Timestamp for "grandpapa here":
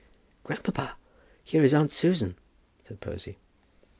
0.43-1.61